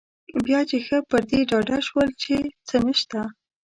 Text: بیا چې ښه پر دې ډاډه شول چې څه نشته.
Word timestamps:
بیا 0.45 0.59
چې 0.69 0.77
ښه 0.85 0.97
پر 1.09 1.21
دې 1.29 1.39
ډاډه 1.49 1.77
شول 1.87 2.09
چې 2.21 2.35
څه 2.67 2.75
نشته. 2.85 3.21